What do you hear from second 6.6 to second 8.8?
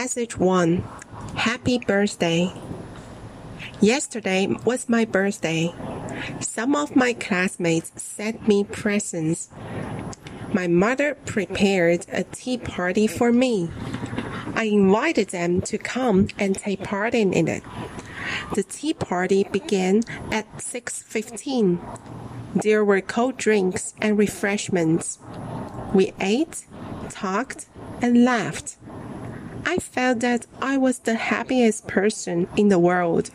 of my classmates sent me